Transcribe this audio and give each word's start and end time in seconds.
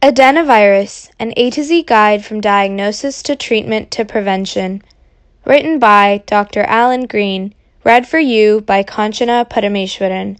Adenovirus, 0.00 1.10
an 1.18 1.32
A 1.36 1.50
to 1.50 1.64
Z 1.64 1.82
guide 1.82 2.24
from 2.24 2.40
diagnosis 2.40 3.20
to 3.24 3.34
treatment 3.34 3.90
to 3.90 4.04
prevention. 4.04 4.80
Written 5.44 5.80
by 5.80 6.22
Dr. 6.24 6.62
Alan 6.62 7.06
Greene. 7.06 7.52
Read 7.82 8.06
for 8.06 8.20
you 8.20 8.60
by 8.60 8.84
Kaanchana 8.84 9.50
Parameswaran. 9.50 10.36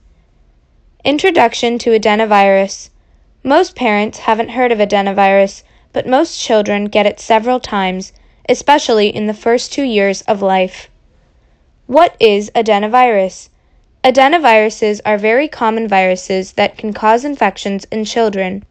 Introduction 1.05 1.77
to 1.79 1.91
adenovirus. 1.91 2.91
Most 3.43 3.75
parents 3.75 4.21
haven't 4.21 4.51
heard 4.51 4.71
of 4.71 4.79
adenovirus, 4.79 5.65
but 5.93 6.07
most 6.07 6.41
children 6.41 6.85
get 6.85 7.07
it 7.07 7.19
several 7.19 7.59
times, 7.59 8.13
especially 8.49 9.09
in 9.09 9.27
the 9.27 9.35
first 9.35 9.73
two 9.73 9.83
years 9.83 10.23
of 10.23 10.41
life. 10.41 10.89
What 11.89 12.15
is 12.21 12.49
adenovirus? 12.55 13.49
Adenoviruses 14.05 15.01
are 15.05 15.19
very 15.19 15.49
common 15.49 15.89
viruses 15.89 16.53
that 16.53 16.79
can 16.79 16.93
cause 16.93 17.25
infections 17.25 17.89
in 17.91 18.05
children. 18.05 18.65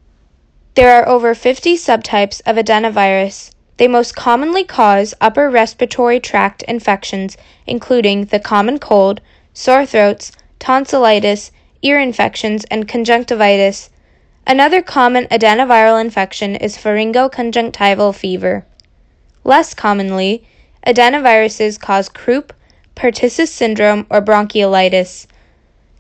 There 0.77 0.93
are 0.93 1.09
over 1.09 1.33
50 1.33 1.75
subtypes 1.75 2.39
of 2.45 2.55
adenovirus. 2.55 3.49
They 3.77 3.87
most 3.87 4.15
commonly 4.15 4.63
cause 4.63 5.15
upper 5.19 5.49
respiratory 5.49 6.19
tract 6.19 6.61
infections, 6.67 7.35
including 7.65 8.25
the 8.25 8.39
common 8.39 8.77
cold, 8.77 9.19
sore 9.55 9.87
throats, 9.87 10.31
tonsillitis, 10.59 11.49
ear 11.81 11.99
infections, 11.99 12.63
and 12.65 12.87
conjunctivitis. 12.87 13.89
Another 14.45 14.83
common 14.83 15.25
adenoviral 15.31 15.99
infection 15.99 16.55
is 16.55 16.77
pharyngoconjunctival 16.77 18.13
fever. 18.13 18.63
Less 19.43 19.73
commonly, 19.73 20.47
adenoviruses 20.85 21.79
cause 21.79 22.07
croup, 22.07 22.53
pertussis 22.95 23.47
syndrome, 23.47 24.05
or 24.11 24.21
bronchiolitis. 24.21 25.25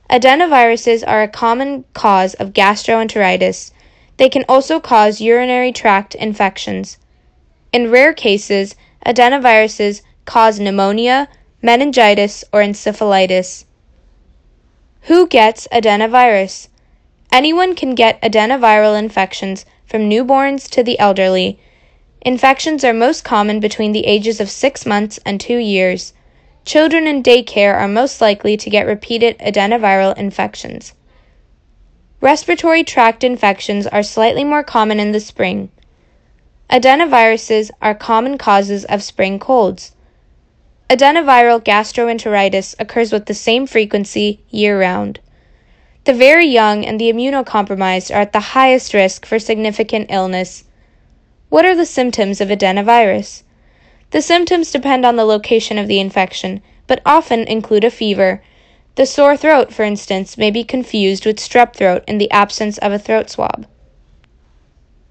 Adenoviruses 0.07 1.03
are 1.07 1.23
a 1.23 1.27
common 1.27 1.83
cause 1.95 2.35
of 2.35 2.53
gastroenteritis. 2.53 3.71
They 4.17 4.29
can 4.29 4.45
also 4.49 4.79
cause 4.79 5.21
urinary 5.21 5.71
tract 5.71 6.15
infections. 6.15 6.97
In 7.71 7.91
rare 7.91 8.13
cases, 8.13 8.75
adenoviruses 9.05 10.01
cause 10.25 10.59
pneumonia, 10.59 11.29
meningitis, 11.61 12.43
or 12.51 12.61
encephalitis. 12.61 13.65
Who 15.03 15.27
gets 15.27 15.67
adenovirus? 15.71 16.67
Anyone 17.31 17.75
can 17.75 17.95
get 17.95 18.21
adenoviral 18.21 18.97
infections, 18.97 19.65
from 19.85 20.09
newborns 20.09 20.69
to 20.71 20.83
the 20.83 20.99
elderly. 20.99 21.59
Infections 22.21 22.83
are 22.83 22.93
most 22.93 23.23
common 23.23 23.59
between 23.59 23.91
the 23.91 24.05
ages 24.05 24.41
of 24.41 24.49
six 24.49 24.85
months 24.85 25.19
and 25.25 25.39
two 25.39 25.57
years. 25.57 26.13
Children 26.65 27.07
in 27.07 27.23
daycare 27.23 27.75
are 27.75 27.87
most 27.87 28.19
likely 28.19 28.57
to 28.57 28.69
get 28.69 28.85
repeated 28.85 29.37
adenoviral 29.39 30.17
infections. 30.17 30.93
Respiratory 32.19 32.83
tract 32.83 33.23
infections 33.23 33.85
are 33.85 34.01
slightly 34.01 34.43
more 34.43 34.63
common 34.63 34.99
in 34.99 35.11
the 35.11 35.19
spring. 35.19 35.69
Adenoviruses 36.67 37.69
are 37.79 37.93
common 37.93 38.39
causes 38.39 38.85
of 38.85 39.03
spring 39.03 39.37
colds. 39.37 39.91
Adenoviral 40.89 41.63
gastroenteritis 41.63 42.73
occurs 42.79 43.11
with 43.11 43.27
the 43.27 43.35
same 43.35 43.67
frequency 43.67 44.39
year 44.49 44.79
round. 44.79 45.19
The 46.05 46.13
very 46.13 46.47
young 46.47 46.83
and 46.85 46.99
the 46.99 47.11
immunocompromised 47.13 48.09
are 48.09 48.21
at 48.21 48.33
the 48.33 48.39
highest 48.39 48.95
risk 48.95 49.25
for 49.25 49.37
significant 49.37 50.07
illness. 50.09 50.63
What 51.49 51.65
are 51.65 51.75
the 51.75 51.85
symptoms 51.85 52.41
of 52.41 52.49
adenovirus? 52.49 53.43
The 54.09 54.23
symptoms 54.23 54.71
depend 54.71 55.05
on 55.05 55.17
the 55.17 55.25
location 55.25 55.77
of 55.77 55.87
the 55.87 55.99
infection, 55.99 56.61
but 56.87 57.01
often 57.05 57.41
include 57.41 57.83
a 57.83 57.91
fever, 57.91 58.41
the 58.97 59.05
sore 59.05 59.37
throat, 59.37 59.71
for 59.71 59.83
instance, 59.83 60.39
may 60.39 60.49
be 60.49 60.63
confused 60.63 61.23
with 61.23 61.37
strep 61.37 61.75
throat 61.75 62.03
in 62.07 62.17
the 62.17 62.31
absence 62.31 62.79
of 62.79 62.91
a 62.91 62.97
throat 62.97 63.29
swab. 63.29 63.67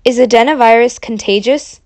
Is 0.04 0.18
adenovirus 0.18 1.00
contagious? 1.00 1.80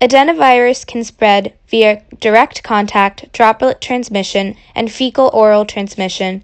Adenovirus 0.00 0.86
can 0.86 1.04
spread 1.04 1.52
via 1.68 2.02
direct 2.18 2.62
contact, 2.62 3.30
droplet 3.32 3.82
transmission, 3.82 4.56
and 4.74 4.90
fecal 4.90 5.30
oral 5.34 5.66
transmission. 5.66 6.42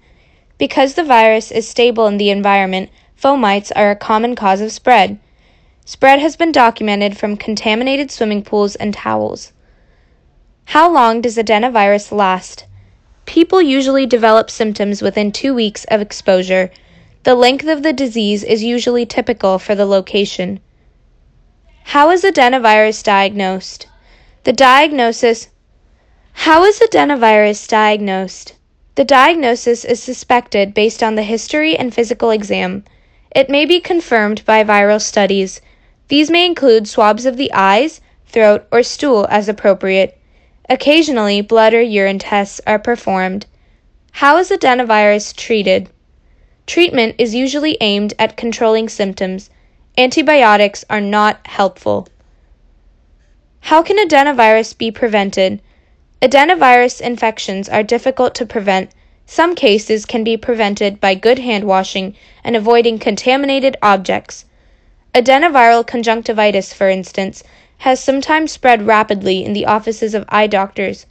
Because 0.59 0.95
the 0.95 1.03
virus 1.03 1.51
is 1.51 1.67
stable 1.67 2.07
in 2.07 2.19
the 2.19 2.29
environment, 2.29 2.91
fomites 3.19 3.73
are 3.75 3.91
a 3.91 3.97
common 3.97 4.35
cause 4.35 4.61
of 4.61 4.71
spread. 4.71 5.19
Spread 5.87 6.19
has 6.21 6.37
been 6.37 6.53
documented 6.53 7.17
from 7.17 7.39
contaminated 7.39 8.11
swimming 8.11 8.43
pools 8.43 8.77
and 8.77 8.93
towels. 8.93 9.53
How 10.67 10.93
long 10.93 11.23
does 11.23 11.39
adenovirus 11.39 12.13
last? 12.13 12.67
People 13.27 13.63
usually 13.63 14.07
develop 14.07 14.51
symptoms 14.51 15.01
within 15.01 15.33
two 15.33 15.55
weeks 15.55 15.85
of 15.85 16.01
exposure. 16.01 16.71
The 17.23 17.35
length 17.35 17.67
of 17.67 17.83
the 17.83 17.93
disease 17.93 18.45
is 18.45 18.63
usually 18.63 19.07
typical 19.07 19.59
for 19.59 19.75
the 19.75 19.87
location. 19.87 20.61
How 21.85 22.11
is 22.11 22.23
adenovirus 22.23 23.03
diagnosed? 23.03 23.87
The 24.45 24.53
diagnosis 24.53 25.49
How 26.33 26.65
is 26.65 26.81
adenovirus 26.81 27.67
diagnosed? 27.67 28.55
The 28.95 29.05
diagnosis 29.05 29.85
is 29.85 30.03
suspected 30.03 30.75
based 30.75 31.03
on 31.03 31.15
the 31.15 31.23
history 31.23 31.77
and 31.77 31.95
physical 31.95 32.31
exam. 32.31 32.85
It 33.35 33.49
may 33.49 33.65
be 33.65 33.81
confirmed 33.81 34.45
by 34.45 34.63
viral 34.63 35.01
studies. 35.01 35.61
These 36.09 36.31
may 36.31 36.47
include 36.47 36.87
swabs 36.87 37.27
of 37.27 37.37
the 37.37 37.53
eyes, 37.53 38.01
throat, 38.27 38.67
or 38.71 38.83
stool 38.83 39.27
as 39.31 39.49
appropriate. 39.49 40.19
Occasionally, 40.69 41.41
blood 41.43 41.75
or 41.75 41.83
urine 41.83 42.19
tests 42.19 42.61
are 42.67 42.79
performed. 42.79 43.47
How 44.13 44.39
is 44.39 44.51
adenovirus 44.51 45.35
treated? 45.37 45.91
Treatment 46.67 47.17
is 47.19 47.35
usually 47.35 47.77
aimed 47.81 48.15
at 48.19 48.37
controlling 48.37 48.89
symptoms. 48.89 49.51
Antibiotics 49.99 50.85
are 50.89 51.01
not 51.01 51.47
helpful. 51.47 52.09
How 53.61 53.83
can 53.83 53.99
adenovirus 53.99 54.77
be 54.77 54.91
prevented? 54.91 55.61
Adenovirus 56.23 57.01
infections 57.01 57.69
are 57.69 57.83
difficult 57.83 58.35
to 58.37 58.47
prevent. 58.47 58.91
Some 59.27 59.55
cases 59.55 60.07
can 60.07 60.25
be 60.25 60.37
prevented 60.37 61.01
by 61.01 61.15
good 61.15 61.39
hand 61.39 61.65
washing 61.65 62.15
and 62.43 62.57
avoiding 62.57 62.99
contaminated 62.99 63.77
objects. 63.83 64.47
Adenoviral 65.15 65.87
conjunctivitis, 65.87 66.73
for 66.73 66.89
instance, 66.89 67.45
has 67.79 68.03
sometimes 68.03 68.53
spread 68.53 68.87
rapidly 68.87 69.45
in 69.45 69.53
the 69.53 69.67
offices 69.67 70.15
of 70.15 70.25
eye 70.29 70.47
doctors. 70.47 71.07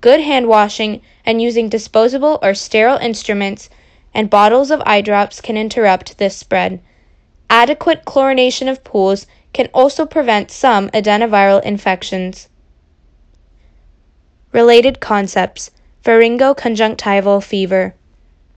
Good 0.00 0.20
hand 0.20 0.48
washing 0.48 1.00
and 1.24 1.40
using 1.40 1.68
disposable 1.68 2.38
or 2.42 2.54
sterile 2.54 2.98
instruments 2.98 3.70
and 4.14 4.30
bottles 4.30 4.70
of 4.70 4.82
eye 4.86 5.00
drops 5.00 5.40
can 5.40 5.56
interrupt 5.56 6.18
this 6.18 6.36
spread. 6.36 6.80
Adequate 7.50 8.04
chlorination 8.04 8.70
of 8.70 8.84
pools 8.84 9.26
can 9.52 9.68
also 9.74 10.06
prevent 10.06 10.50
some 10.50 10.88
adenoviral 10.90 11.62
infections. 11.62 12.48
Related 14.52 15.00
concepts 15.00 15.70
Pharyngoconjunctival 16.04 17.42
fever. 17.42 17.94